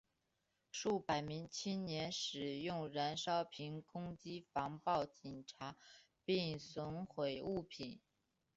[0.71, 5.77] 数百名青年使用燃烧瓶攻击防暴警察
[6.25, 8.01] 并损毁物品。